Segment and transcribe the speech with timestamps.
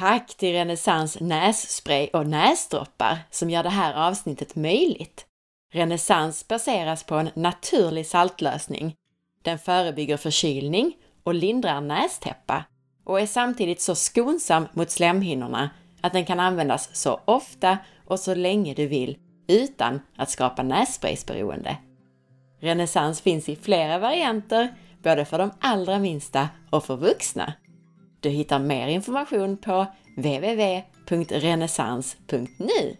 [0.00, 5.26] Tack till Renässans nässpray och näsdroppar som gör det här avsnittet möjligt.
[5.72, 8.94] Renässans baseras på en naturlig saltlösning.
[9.42, 12.64] Den förebygger förkylning och lindrar nästäppa
[13.04, 15.70] och är samtidigt så skonsam mot slemhinnorna
[16.00, 21.76] att den kan användas så ofta och så länge du vill utan att skapa nässpraysberoende.
[22.60, 27.52] Renässans finns i flera varianter, både för de allra minsta och för vuxna.
[28.22, 32.96] Du hittar mer information på www.renessans.nu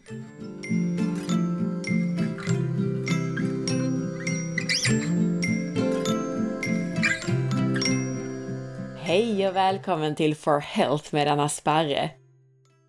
[8.99, 12.11] Hej och välkommen till For Health med Anna Sparre!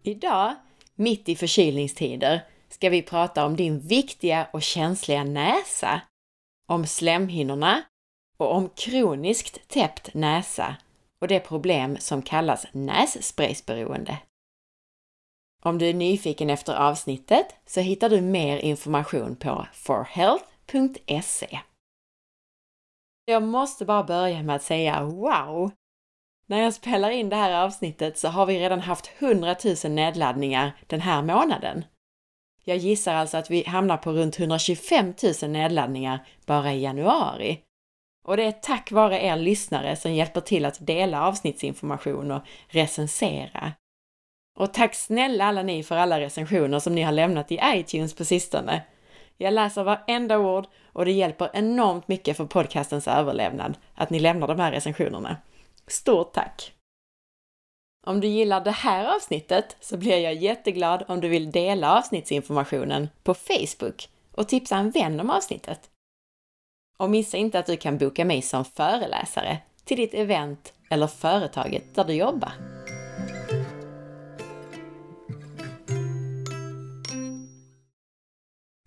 [0.03, 0.55] Idag,
[0.95, 6.02] mitt i förkylningstider, ska vi prata om din viktiga och känsliga näsa,
[6.67, 7.81] om slemhinnorna
[8.38, 10.75] och om kroniskt täppt näsa
[11.21, 14.17] och det problem som kallas nässpraysberoende.
[15.63, 21.59] Om du är nyfiken efter avsnittet så hittar du mer information på forhealth.se.
[23.25, 25.72] Jag måste bara börja med att säga wow!
[26.45, 30.78] När jag spelar in det här avsnittet så har vi redan haft 100 000 nedladdningar
[30.88, 31.85] den här månaden.
[32.63, 37.61] Jag gissar alltså att vi hamnar på runt 125 000 nedladdningar bara i januari.
[38.27, 43.73] Och det är tack vare er lyssnare som hjälper till att dela avsnittsinformation och recensera.
[44.59, 48.25] Och tack snälla alla ni för alla recensioner som ni har lämnat i iTunes på
[48.25, 48.83] sistone.
[49.38, 54.47] Jag läser varenda ord och det hjälper enormt mycket för podcastens överlevnad att ni lämnar
[54.47, 55.38] de här recensionerna.
[55.88, 56.73] Stort tack!
[58.08, 63.09] Om du gillar det här avsnittet så blir jag jätteglad om du vill dela avsnittsinformationen
[63.23, 65.89] på Facebook och tipsa en vän om avsnittet.
[66.97, 71.95] Och missa inte att du kan boka mig som föreläsare till ditt event eller företaget
[71.95, 72.53] där du jobbar.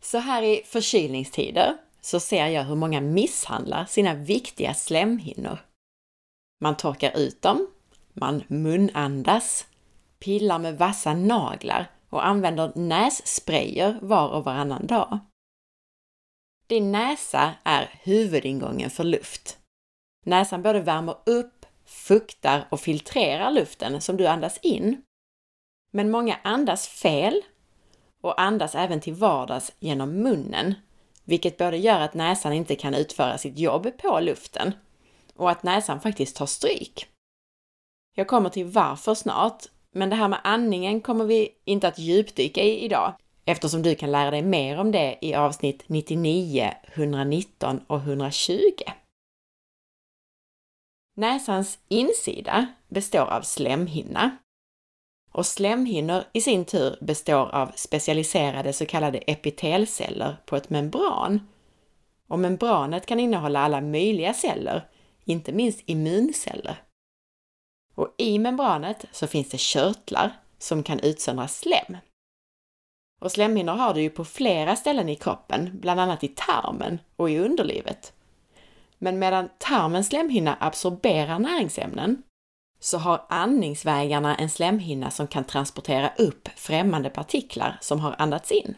[0.03, 5.59] Så här i förkylningstider så ser jag hur många misshandlar sina viktiga slemhinnor.
[6.61, 7.67] Man torkar ut dem,
[8.13, 9.67] man munandas,
[10.19, 15.19] pillar med vassa naglar och använder nässprayer var och varannan dag.
[16.67, 19.59] Din näsa är huvudingången för luft.
[20.27, 25.03] Näsan både värmer upp, fuktar och filtrerar luften som du andas in.
[25.91, 27.43] Men många andas fel
[28.21, 30.75] och andas även till vardags genom munnen,
[31.25, 34.73] vilket både gör att näsan inte kan utföra sitt jobb på luften
[35.37, 37.07] och att näsan faktiskt tar stryk.
[38.17, 42.63] Jag kommer till varför snart, men det här med andningen kommer vi inte att djupdyka
[42.63, 43.15] i idag,
[43.45, 48.61] eftersom du kan lära dig mer om det i avsnitt 99, 119 och 120.
[51.17, 54.37] Näsans insida består av slemhinna.
[55.33, 61.49] Och slemhinnor i sin tur består av specialiserade så kallade epitelceller på ett membran.
[62.29, 64.89] Och membranet kan innehålla alla möjliga celler,
[65.25, 66.83] inte minst immunceller.
[67.95, 71.97] Och i membranet så finns det körtlar som kan utsöndra slem.
[73.25, 77.31] Och slemhinnor har du ju på flera ställen i kroppen, bland annat i tarmen och
[77.31, 78.13] i underlivet.
[78.99, 82.23] Men medan tarmens slemhinna absorberar näringsämnen
[82.81, 88.77] så har andningsvägarna en slemhinna som kan transportera upp främmande partiklar som har andats in.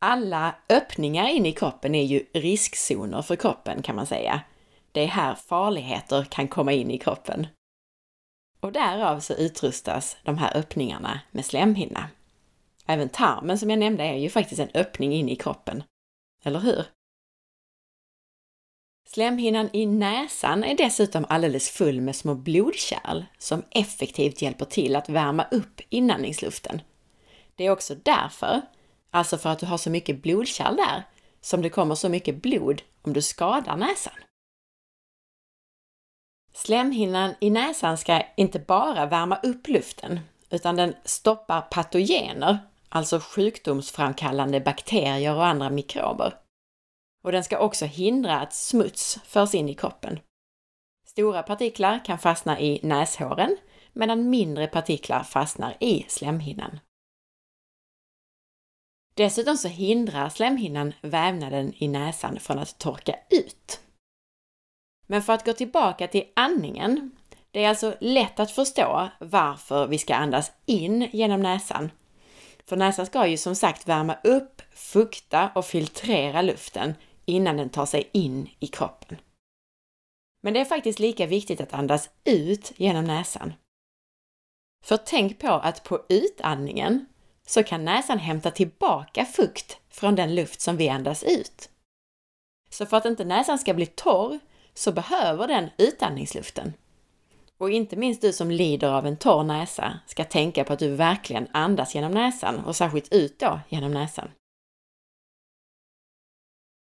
[0.00, 4.40] Alla öppningar in i kroppen är ju riskzoner för kroppen kan man säga.
[4.92, 7.46] Det är här farligheter kan komma in i kroppen.
[8.60, 12.08] Och därav så utrustas de här öppningarna med slemhinna.
[12.86, 15.82] Även tarmen som jag nämnde är ju faktiskt en öppning in i kroppen.
[16.44, 16.84] Eller hur?
[19.06, 25.08] Slemhinnan i näsan är dessutom alldeles full med små blodkärl som effektivt hjälper till att
[25.08, 26.80] värma upp inandningsluften.
[27.54, 28.62] Det är också därför,
[29.10, 31.02] alltså för att du har så mycket blodkärl där,
[31.40, 34.14] som det kommer så mycket blod om du skadar näsan.
[36.52, 40.20] Slemhinnan i näsan ska inte bara värma upp luften,
[40.50, 42.58] utan den stoppar patogener,
[42.94, 46.34] alltså sjukdomsframkallande bakterier och andra mikrober.
[47.24, 50.20] Och den ska också hindra att smuts förs in i kroppen.
[51.06, 53.56] Stora partiklar kan fastna i näshåren
[53.92, 56.80] medan mindre partiklar fastnar i slemhinnan.
[59.14, 63.80] Dessutom så hindrar slemhinnan vävnaden i näsan från att torka ut.
[65.06, 67.10] Men för att gå tillbaka till andningen.
[67.50, 71.90] Det är alltså lätt att förstå varför vi ska andas in genom näsan.
[72.68, 76.94] För näsan ska ju som sagt värma upp, fukta och filtrera luften
[77.24, 79.16] innan den tar sig in i kroppen.
[80.42, 83.52] Men det är faktiskt lika viktigt att andas ut genom näsan.
[84.84, 87.06] För tänk på att på utandningen
[87.46, 91.70] så kan näsan hämta tillbaka fukt från den luft som vi andas ut.
[92.70, 94.38] Så för att inte näsan ska bli torr
[94.74, 96.72] så behöver den utandningsluften.
[97.58, 100.88] Och inte minst du som lider av en torr näsa ska tänka på att du
[100.88, 104.30] verkligen andas genom näsan och särskilt ut då genom näsan.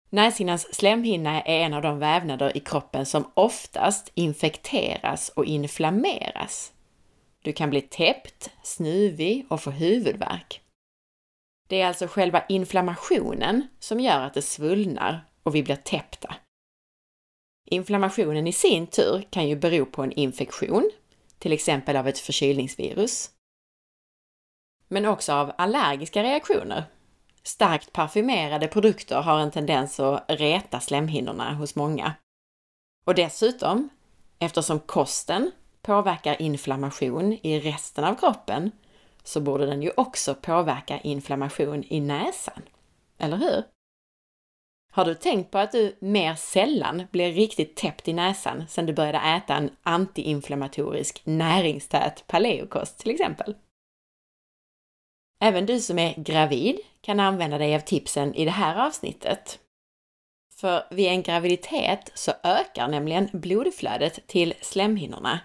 [0.09, 6.73] Näshinnans slemhinna är en av de vävnader i kroppen som oftast infekteras och inflammeras.
[7.41, 10.61] Du kan bli täppt, snuvig och få huvudvärk.
[11.67, 16.35] Det är alltså själva inflammationen som gör att det svullnar och vi blir täppta.
[17.69, 20.91] Inflammationen i sin tur kan ju bero på en infektion,
[21.39, 23.29] till exempel av ett förkylningsvirus,
[24.87, 26.83] men också av allergiska reaktioner.
[27.43, 32.13] Starkt parfymerade produkter har en tendens att reta slemhinnorna hos många.
[33.05, 33.89] Och dessutom,
[34.39, 38.71] eftersom kosten påverkar inflammation i resten av kroppen,
[39.23, 42.61] så borde den ju också påverka inflammation i näsan.
[43.17, 43.63] Eller hur?
[44.91, 48.93] Har du tänkt på att du mer sällan blir riktigt täppt i näsan sedan du
[48.93, 53.55] började äta en antiinflammatorisk näringstät paleokost till exempel?
[55.39, 59.59] Även du som är gravid kan använda dig av tipsen i det här avsnittet.
[60.55, 65.39] För vid en graviditet så ökar nämligen blodflödet till slemhinnorna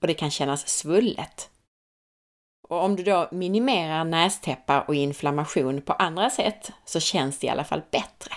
[0.00, 1.50] och det kan kännas svullet.
[2.68, 7.50] Och om du då minimerar nästäppa och inflammation på andra sätt så känns det i
[7.50, 8.34] alla fall bättre.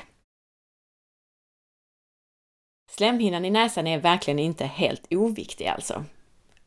[3.01, 6.05] Slemhinnan i näsan är verkligen inte helt oviktig alltså.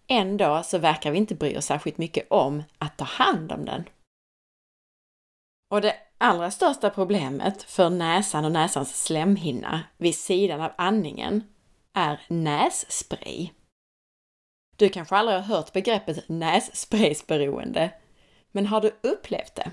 [0.06, 3.84] Ändå så verkar vi inte bry oss särskilt mycket om att ta hand om den.
[5.70, 11.44] Och det allra största problemet för näsan och näsans slemhinna vid sidan av andningen
[11.92, 13.50] är nässpray.
[14.76, 17.90] Du kanske aldrig har hört begreppet nässpraysberoende,
[18.52, 19.72] men har du upplevt det?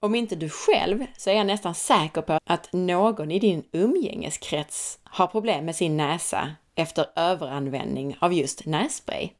[0.00, 4.98] Om inte du själv så är jag nästan säker på att någon i din umgängeskrets
[5.04, 9.30] har problem med sin näsa efter överanvändning av just nässpray.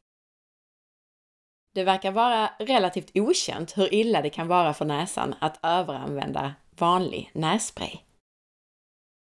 [1.75, 7.31] Det verkar vara relativt okänt hur illa det kan vara för näsan att överanvända vanlig
[7.33, 7.97] nässpray.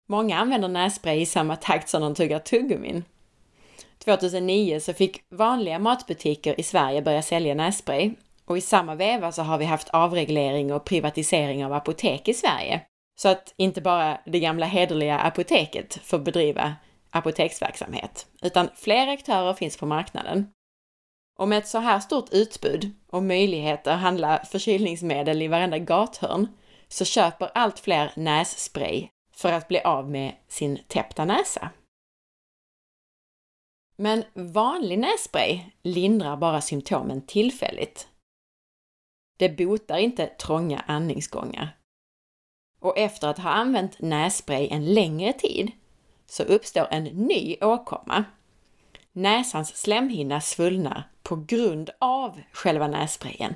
[0.10, 3.04] Många använder nässpray i samma takt som de tuggar tuggummin.
[3.98, 8.12] 2009 så fick vanliga matbutiker i Sverige börja sälja nässpray
[8.50, 12.82] och i samma veva så har vi haft avreglering och privatisering av apotek i Sverige.
[13.20, 16.76] Så att inte bara det gamla hederliga apoteket får bedriva
[17.10, 20.48] apoteksverksamhet, utan fler aktörer finns på marknaden.
[21.40, 26.48] Och med ett så här stort utbud och möjligheter att handla förkylningsmedel i varenda gathörn
[26.88, 31.70] så köper allt fler nässpray för att bli av med sin täppta näsa.
[33.96, 38.08] Men vanlig nässpray lindrar bara symptomen tillfälligt.
[39.40, 41.78] Det botar inte trånga andningsgångar.
[42.80, 45.72] Och efter att ha använt nässpray en längre tid
[46.26, 48.24] så uppstår en ny åkomma.
[49.12, 53.56] Näsans slemhinna svullnar på grund av själva nässprayen.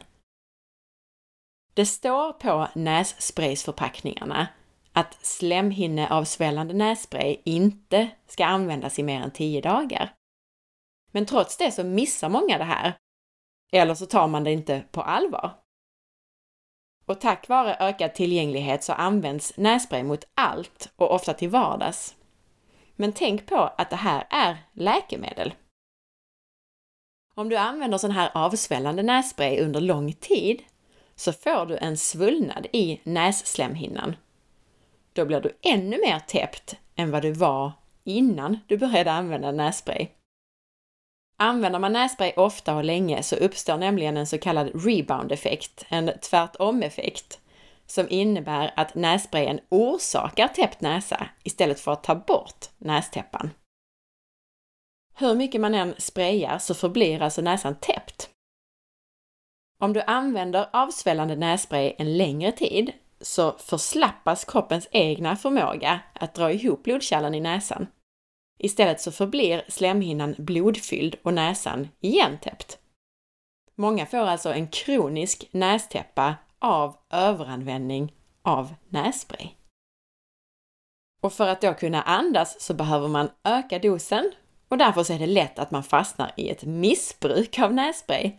[1.74, 4.47] Det står på nässpraysförpackningarna
[4.94, 10.13] att slemhinneavsvällande nässpray inte ska användas i mer än 10 dagar.
[11.12, 12.97] Men trots det så missar många det här.
[13.71, 15.62] Eller så tar man det inte på allvar.
[17.05, 22.15] Och tack vare ökad tillgänglighet så används nässpray mot allt och ofta till vardags.
[22.95, 25.53] Men tänk på att det här är läkemedel.
[27.36, 30.63] Om du använder sån här avsvällande nässpray under lång tid
[31.15, 34.15] så får du en svullnad i nässlemhinnan.
[35.13, 37.72] Då blir du ännu mer täppt än vad du var
[38.03, 40.07] innan du började använda nässpray.
[41.38, 47.40] Använder man nässpray ofta och länge så uppstår nämligen en så kallad rebound-effekt, en tvärtom-effekt,
[47.86, 53.50] som innebär att nässprayen orsakar täppt näsa istället för att ta bort nästäppan.
[55.16, 58.30] Hur mycket man än sprayar så förblir alltså näsan täppt.
[59.80, 66.52] Om du använder avsvällande nässpray en längre tid så förslappas kroppens egna förmåga att dra
[66.52, 67.88] ihop blodkärlen i näsan.
[68.63, 72.79] Istället så förblir slemhinnan blodfylld och näsan igentäppt.
[73.75, 79.50] Många får alltså en kronisk nästäppa av överanvändning av nässpray.
[81.22, 84.32] Och för att då kunna andas så behöver man öka dosen
[84.67, 88.32] och därför så är det lätt att man fastnar i ett missbruk av nässpray.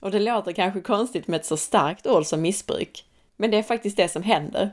[0.00, 3.04] Och det låter kanske konstigt med ett så starkt ord som missbruk,
[3.36, 4.70] men det är faktiskt det som händer.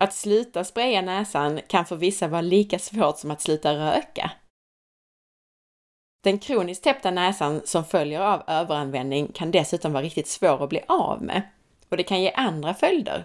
[0.00, 4.30] Att sluta spraya näsan kan för vissa vara lika svårt som att sluta röka.
[6.24, 10.80] Den kroniskt täppta näsan som följer av överanvändning kan dessutom vara riktigt svår att bli
[10.88, 11.42] av med
[11.88, 13.24] och det kan ge andra följder.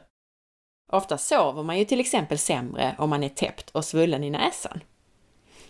[0.91, 4.79] Ofta sover man ju till exempel sämre om man är täppt och svullen i näsan.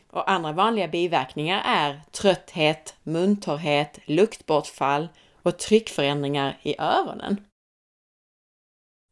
[0.10, 5.08] Och andra vanliga biverkningar är trötthet, muntorrhet, luktbortfall
[5.44, 7.46] och tryckförändringar i öronen.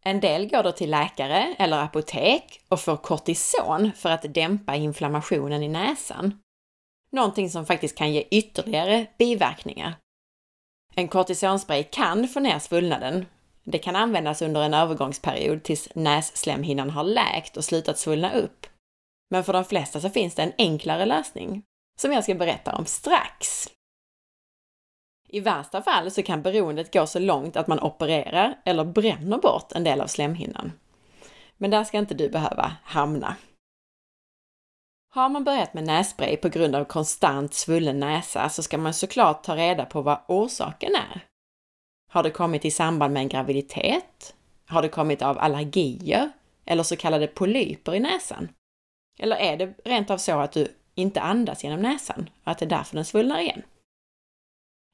[0.05, 5.63] En del går då till läkare eller apotek och får kortison för att dämpa inflammationen
[5.63, 6.39] i näsan.
[7.11, 9.93] Någonting som faktiskt kan ge ytterligare biverkningar.
[10.95, 13.25] En kortisonspray kan få ner svullnaden.
[13.63, 18.67] Det kan användas under en övergångsperiod tills nässlemhinnan har läkt och slutat svullna upp.
[19.29, 21.63] Men för de flesta så finns det en enklare lösning,
[22.01, 23.69] som jag ska berätta om strax.
[25.33, 29.71] I värsta fall så kan beroendet gå så långt att man opererar eller bränner bort
[29.71, 30.71] en del av slemhinnan.
[31.57, 33.35] Men där ska inte du behöva hamna.
[35.09, 39.43] Har man börjat med nässpray på grund av konstant svullen näsa så ska man såklart
[39.43, 41.21] ta reda på vad orsaken är.
[42.11, 44.35] Har det kommit i samband med en graviditet?
[44.67, 46.31] Har det kommit av allergier
[46.65, 48.49] eller så kallade polyper i näsan?
[49.19, 52.65] Eller är det rent av så att du inte andas genom näsan och att det
[52.65, 53.61] är därför den svullnar igen?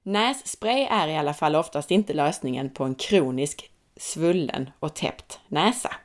[0.10, 5.96] Nässpray är i alla fall oftast inte lösningen på en kronisk svullen och täppt näsa.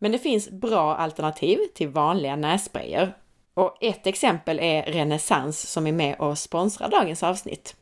[0.00, 3.16] Men det finns bra alternativ till vanliga nässprayer
[3.54, 7.76] och ett exempel är Renaissance som är med och sponsrar dagens avsnitt.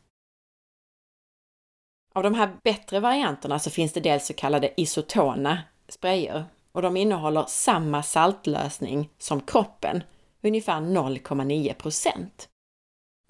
[2.15, 6.97] Av de här bättre varianterna så finns det dels så kallade isotona sprayer och de
[6.97, 10.03] innehåller samma saltlösning som kroppen,
[10.41, 11.73] ungefär 0,9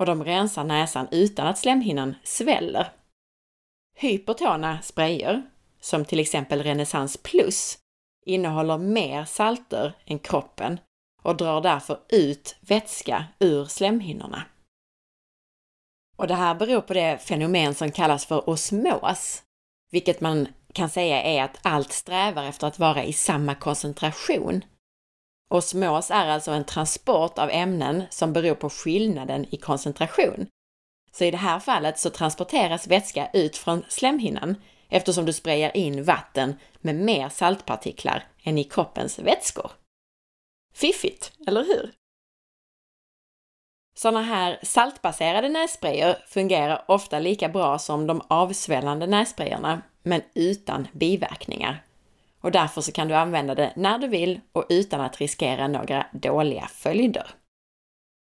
[0.01, 2.93] och de rensar näsan utan att slemhinnan sväller.
[3.95, 5.41] Hypertona sprayer,
[5.81, 7.77] som till exempel Renaissance Plus,
[8.25, 10.79] innehåller mer salter än kroppen
[11.23, 14.43] och drar därför ut vätska ur slemhinnorna.
[16.17, 19.43] Och det här beror på det fenomen som kallas för osmos,
[19.91, 24.63] vilket man kan säga är att allt strävar efter att vara i samma koncentration
[25.51, 30.47] Osmos är alltså en transport av ämnen som beror på skillnaden i koncentration.
[31.11, 34.55] Så i det här fallet så transporteras vätska ut från slemhinnan
[34.89, 39.71] eftersom du sprayar in vatten med mer saltpartiklar än i kroppens vätskor.
[40.73, 41.91] Fiffigt, eller hur?
[43.95, 51.83] Sådana här saltbaserade nässprayer fungerar ofta lika bra som de avsvällande nässprayerna, men utan biverkningar
[52.41, 56.05] och därför så kan du använda det när du vill och utan att riskera några
[56.13, 57.27] dåliga följder.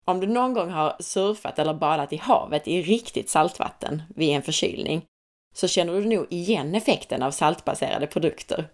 [0.06, 4.42] Om du någon gång har surfat eller badat i havet i riktigt saltvatten vid en
[4.42, 5.06] förkylning
[5.56, 8.68] så känner du nog igen effekten av saltbaserade produkter.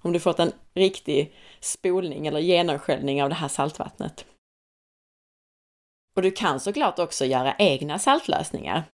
[0.00, 4.26] Om du fått en riktig spolning eller genomsköljning av det här saltvattnet.
[6.16, 8.84] Och du kan såklart också göra egna saltlösningar.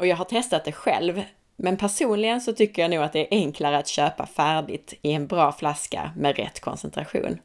[0.00, 1.22] Och jag har testat det själv
[1.58, 5.26] men personligen så tycker jag nog att det är enklare att köpa färdigt i en
[5.26, 7.40] bra flaska med rätt koncentration.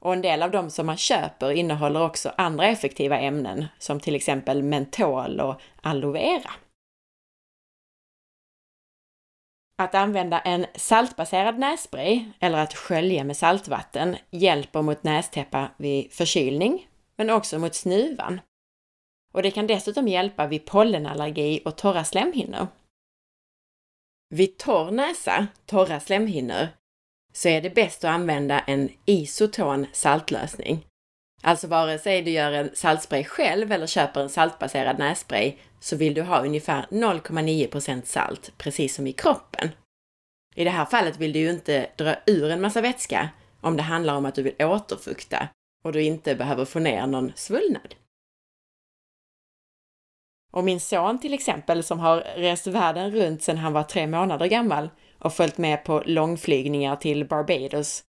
[0.00, 4.14] Och en del av de som man köper innehåller också andra effektiva ämnen, som till
[4.14, 6.50] exempel mentol och aloe vera.
[9.76, 16.88] Att använda en saltbaserad nässpray eller att skölja med saltvatten hjälper mot nästäppa vid förkylning,
[17.16, 18.40] men också mot snuvan.
[19.32, 22.66] Och det kan dessutom hjälpa vid pollenallergi och torra slemhinnor.
[24.34, 26.68] Vid torr näsa, torra slemhinnor,
[27.32, 30.86] så är det bäst att använda en isoton saltlösning.
[31.42, 36.14] Alltså vare sig du gör en saltspray själv eller köper en saltbaserad nässpray så vill
[36.14, 39.68] du ha ungefär 0,9% salt, precis som i kroppen.
[40.54, 43.28] I det här fallet vill du ju inte dra ur en massa vätska
[43.60, 45.48] om det handlar om att du vill återfukta
[45.84, 47.94] och du inte behöver få ner någon svullnad.
[50.50, 54.46] Och min son till exempel, som har rest världen runt sedan han var tre månader
[54.46, 58.04] gammal och följt med på långflygningar till Barbados,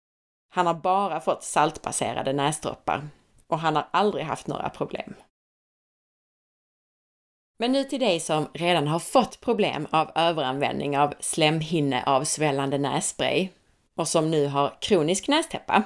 [0.49, 3.07] han har bara fått saltbaserade näsdroppar
[3.47, 5.13] och han har aldrig haft några problem.
[7.59, 13.49] Men nu till dig som redan har fått problem av överanvändning av slemhinneavsvällande nässpray
[13.95, 15.83] och som nu har kronisk nästäppa.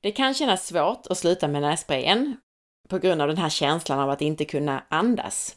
[0.00, 2.36] Det kan kännas svårt att sluta med nässprayen
[2.90, 5.56] på grund av den här känslan av att inte kunna andas.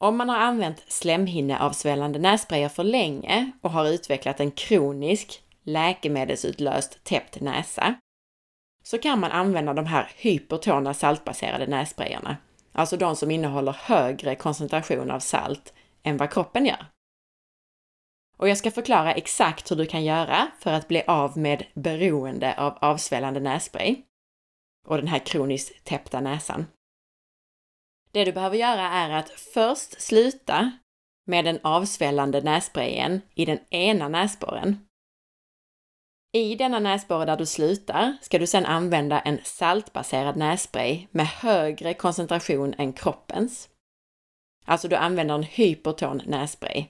[0.00, 7.40] Om man har använt slemhinneavsvällande nässprayer för länge och har utvecklat en kronisk läkemedelsutlöst täppt
[7.40, 7.94] näsa
[8.84, 12.36] så kan man använda de här hypertona saltbaserade nässprayerna,
[12.72, 15.72] alltså de som innehåller högre koncentration av salt
[16.02, 16.86] än vad kroppen gör.
[18.36, 22.54] Och jag ska förklara exakt hur du kan göra för att bli av med beroende
[22.58, 24.02] av avsvällande nässpray
[24.86, 26.66] och den här kroniskt täppta näsan
[28.12, 30.72] Det du behöver göra är att först sluta
[31.26, 34.88] med den avsvällande nässprayen i den ena näsborren.
[36.32, 41.94] I denna näsborre där du slutar ska du sedan använda en saltbaserad nässpray med högre
[41.94, 43.68] koncentration än kroppens.
[44.64, 46.86] Alltså du använder en hyperton nässpray.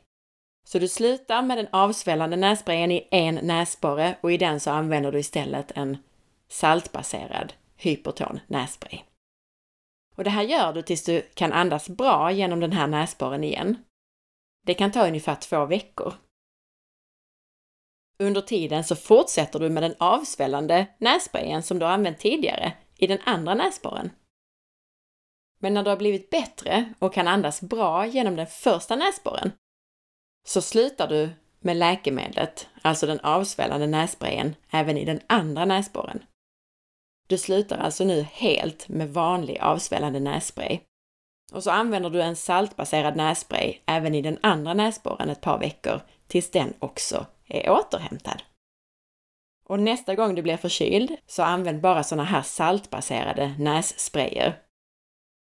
[0.64, 5.12] Så du slutar med den avsvällande nässprayen i en näsborre och i den så använder
[5.12, 5.96] du istället en
[6.48, 9.00] saltbaserad hyperton nässpray.
[10.16, 13.84] Och det här gör du tills du kan andas bra genom den här näsborren igen.
[14.66, 16.14] Det kan ta ungefär två veckor.
[18.18, 23.06] Under tiden så fortsätter du med den avsvällande nässprayen som du har använt tidigare i
[23.06, 24.10] den andra näsborren.
[25.60, 29.52] Men när du har blivit bättre och kan andas bra genom den första näsborren
[30.48, 31.30] så slutar du
[31.60, 36.24] med läkemedlet, alltså den avsvällande nässprayen, även i den andra näsborren.
[37.28, 40.80] Du slutar alltså nu helt med vanlig avsvällande nässpray.
[41.52, 46.00] Och så använder du en saltbaserad nässpray även i den andra näsborren ett par veckor
[46.26, 48.42] tills den också är återhämtad.
[49.64, 54.58] Och nästa gång du blir förkyld så använd bara sådana här saltbaserade nässprayer.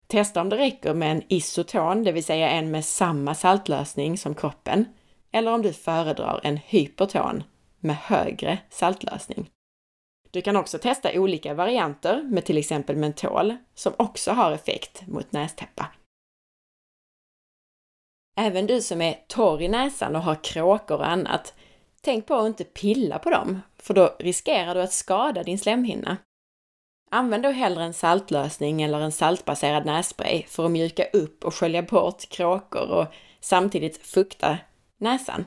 [0.07, 4.35] Testa om det räcker med en isoton, det vill säga en med samma saltlösning som
[4.35, 4.85] kroppen,
[5.31, 7.43] eller om du föredrar en hyperton
[7.79, 9.49] med högre saltlösning.
[10.31, 15.31] Du kan också testa olika varianter med till exempel mentol som också har effekt mot
[15.31, 15.87] nästäppa.
[18.37, 21.53] Även du som är torr i näsan och har kråkor och annat,
[22.01, 26.17] tänk på att inte pilla på dem, för då riskerar du att skada din slemhinna.
[27.11, 31.83] Använd då hellre en saltlösning eller en saltbaserad nässpray för att mjuka upp och skölja
[31.83, 33.05] bort kråkor och
[33.39, 34.57] samtidigt fukta
[34.97, 35.45] näsan.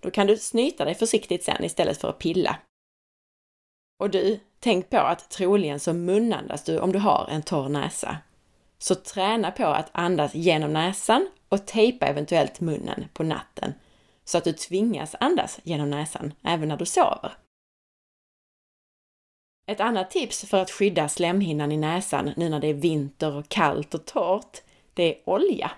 [0.00, 2.58] Då kan du snyta dig försiktigt sen istället för att pilla.
[4.02, 8.16] Och du, tänk på att troligen så munandas du om du har en torr näsa.
[8.78, 13.74] Så träna på att andas genom näsan och tejpa eventuellt munnen på natten
[14.24, 17.32] så att du tvingas andas genom näsan även när du sover.
[19.66, 23.48] Ett annat tips för att skydda slemhinnan i näsan nu när det är vinter och
[23.48, 24.62] kallt och torrt,
[24.94, 25.70] det är olja.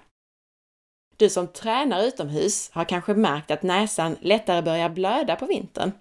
[1.17, 5.93] Du som tränar utomhus har kanske märkt att näsan lättare börjar blöda på vintern.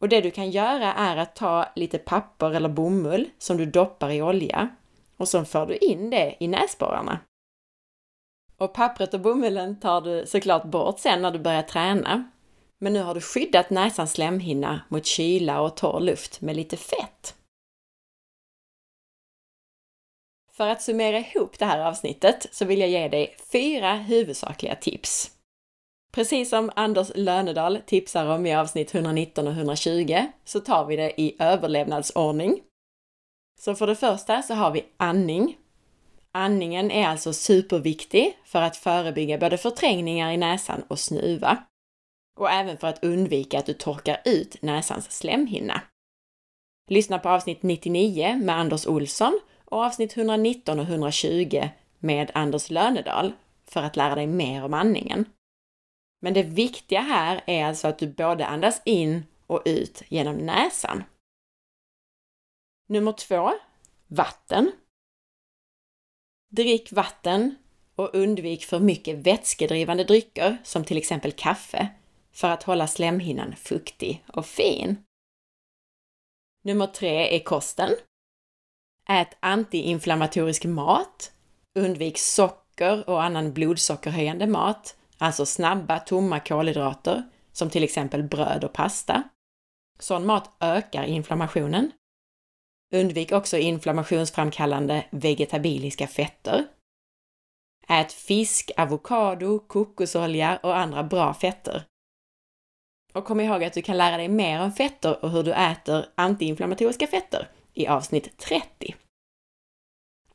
[0.00, 4.10] Och det du kan göra är att ta lite papper eller bomull som du doppar
[4.10, 4.68] i olja
[5.16, 7.18] och så för du in det i näsborrarna.
[8.56, 12.30] Och pappret och bomullen tar du såklart bort sen när du börjar träna.
[12.78, 17.34] Men nu har du skyddat näsans slemhinna mot kyla och torr luft med lite fett.
[20.52, 25.37] För att summera ihop det här avsnittet så vill jag ge dig fyra huvudsakliga tips.
[26.12, 31.20] Precis som Anders Lönedal tipsar om i avsnitt 119 och 120 så tar vi det
[31.20, 32.60] i överlevnadsordning.
[33.60, 35.56] Så för det första så har vi andning.
[36.32, 41.64] Andningen är alltså superviktig för att förebygga både förträngningar i näsan och snuva.
[42.36, 45.82] Och även för att undvika att du torkar ut näsans slemhinna.
[46.90, 51.68] Lyssna på avsnitt 99 med Anders Olsson och avsnitt 119 och 120
[51.98, 53.32] med Anders Lönedal
[53.66, 55.24] för att lära dig mer om andningen.
[56.20, 61.04] Men det viktiga här är alltså att du både andas in och ut genom näsan.
[62.88, 63.52] Nummer två,
[64.06, 64.72] vatten.
[66.50, 67.54] Drick vatten
[67.94, 71.88] och undvik för mycket vätskedrivande drycker som till exempel kaffe
[72.32, 75.04] för att hålla slemhinnan fuktig och fin.
[76.62, 77.90] Nummer tre är kosten.
[79.08, 81.32] Ät antiinflammatorisk mat.
[81.74, 88.72] Undvik socker och annan blodsockerhöjande mat alltså snabba, tomma kolhydrater, som till exempel bröd och
[88.72, 89.22] pasta.
[89.98, 91.92] Sån mat ökar inflammationen.
[92.94, 96.66] Undvik också inflammationsframkallande vegetabiliska fetter.
[97.88, 101.84] Ät fisk, avokado, kokosolja och andra bra fetter.
[103.12, 106.06] Och kom ihåg att du kan lära dig mer om fetter och hur du äter
[106.14, 108.94] antiinflammatoriska fetter i avsnitt 30.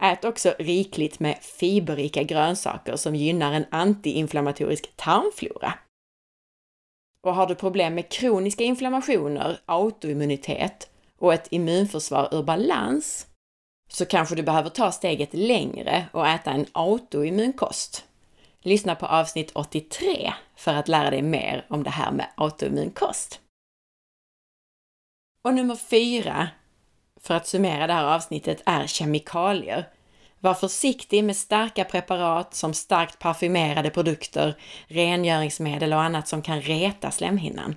[0.03, 5.73] Ät också rikligt med fiberrika grönsaker som gynnar en antiinflammatorisk tarmflora.
[7.21, 13.27] Och har du problem med kroniska inflammationer, autoimmunitet och ett immunförsvar ur balans
[13.89, 18.05] så kanske du behöver ta steget längre och äta en autoimmunkost.
[18.61, 23.41] Lyssna på avsnitt 83 för att lära dig mer om det här med autoimmunkost.
[25.43, 26.49] Och nummer fyra
[27.25, 29.89] för att summera det här avsnittet är kemikalier.
[30.39, 34.57] Var försiktig med starka preparat som starkt parfymerade produkter,
[34.87, 37.75] rengöringsmedel och annat som kan reta slemhinnan.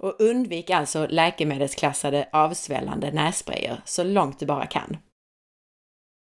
[0.00, 4.96] Och undvik alltså läkemedelsklassade avsvällande nässprayer så långt du bara kan.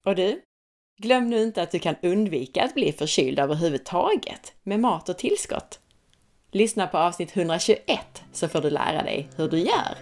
[0.05, 0.41] Och du,
[1.01, 5.79] Glöm nu inte att du kan undvika att bli förkyld överhuvudtaget med mat och tillskott.
[6.51, 9.97] Lyssna på avsnitt 121 så får du lära dig hur du gör.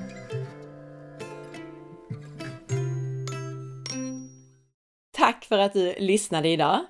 [5.18, 6.86] Tack för att du lyssnade idag!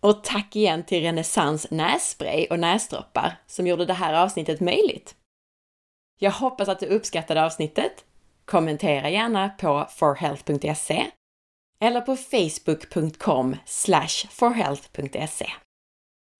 [0.00, 5.14] Och tack igen till Renässans nässpray och näsdroppar som gjorde det här avsnittet möjligt.
[6.18, 8.04] Jag hoppas att du uppskattade avsnittet.
[8.44, 11.06] Kommentera gärna på forhealth.se
[11.80, 13.56] eller på facebook.com
[14.30, 15.50] forhealth.se.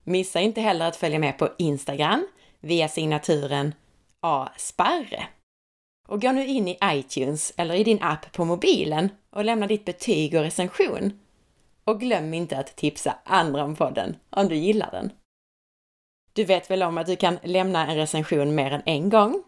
[0.05, 2.27] Missa inte heller att följa med på Instagram
[2.61, 3.75] via signaturen
[4.21, 5.27] asparre.
[6.09, 9.85] Och gå nu in i iTunes eller i din app på mobilen och lämna ditt
[9.85, 11.22] betyg och recension.
[11.85, 15.13] Och glöm inte att tipsa andra om podden om du gillar den.
[16.33, 19.43] Du vet väl om att du kan lämna en recension mer än en gång?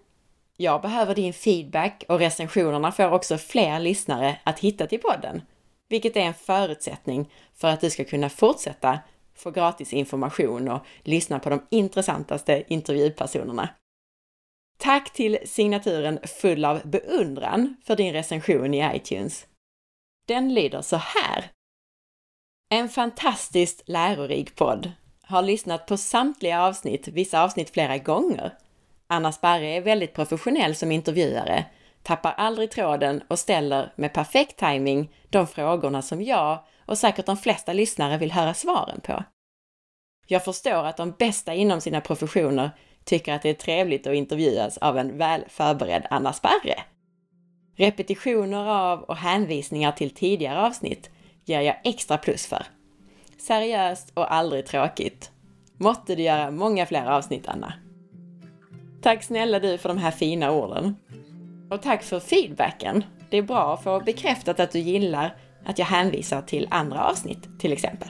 [0.57, 5.43] Jag behöver din feedback och recensionerna får också fler lyssnare att hitta till podden,
[5.89, 8.99] vilket är en förutsättning för att du ska kunna fortsätta
[9.35, 13.69] få gratis information och lyssna på de intressantaste intervjupersonerna.
[14.79, 19.47] Tack till signaturen Full av beundran för din recension i iTunes.
[20.27, 21.51] Den lyder så här.
[22.69, 24.93] En fantastiskt lärorik podd.
[25.23, 28.53] Har lyssnat på samtliga avsnitt, vissa avsnitt flera gånger.
[29.07, 31.65] Anna Sparre är väldigt professionell som intervjuare,
[32.03, 37.37] tappar aldrig tråden och ställer med perfekt timing de frågorna som jag och säkert de
[37.37, 39.25] flesta lyssnare vill höra svaren på.
[40.27, 42.71] Jag förstår att de bästa inom sina professioner
[43.05, 46.83] tycker att det är trevligt att intervjuas av en väl förberedd Anna Sparre.
[47.77, 51.11] Repetitioner av och hänvisningar till tidigare avsnitt
[51.45, 52.67] ger jag extra plus för.
[53.39, 55.31] Seriöst och aldrig tråkigt.
[55.77, 57.73] Måtte du göra många fler avsnitt, Anna.
[59.03, 60.97] Tack snälla du för de här fina orden.
[61.71, 63.05] Och tack för feedbacken.
[63.31, 67.61] Det är bra att få bekräftat att du gillar att jag hänvisar till andra avsnitt,
[67.61, 68.09] till exempel.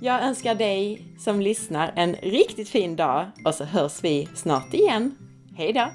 [0.00, 5.16] Jag önskar dig som lyssnar en riktigt fin dag och så hörs vi snart igen.
[5.56, 5.88] Hej då!